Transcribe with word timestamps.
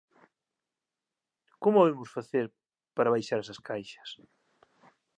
Como 1.61 1.77
habemos 1.81 2.13
facer 2.17 2.45
para 2.95 3.13
baixar 3.13 3.39
esas 3.41 3.59
caixas? 3.67 4.09